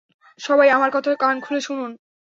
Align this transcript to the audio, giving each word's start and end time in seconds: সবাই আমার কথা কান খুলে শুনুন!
সবাই 0.39 0.69
আমার 0.69 0.89
কথা 0.93 1.09
কান 1.15 1.35
খুলে 1.39 1.61
শুনুন! 1.61 1.91